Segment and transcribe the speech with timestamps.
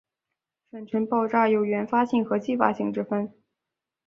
[0.71, 3.31] 粉尘爆炸有原发性和继发性之分。